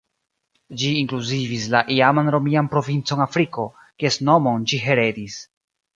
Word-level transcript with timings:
Ĝi 0.83 0.87
inkluzivis 1.01 1.67
la 1.75 1.83
iaman 1.97 2.33
romian 2.37 2.69
provincon 2.73 3.21
Afriko, 3.27 3.67
kies 4.03 4.19
nomon 4.31 4.65
ĝi 4.73 4.85
heredis. 4.87 5.37